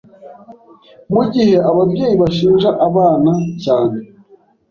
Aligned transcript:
Mu 1.13 1.23
gihe 1.33 1.55
ababyeyi 1.69 2.15
bashinja 2.21 2.69
abana 2.87 3.31
cyane 3.63 3.97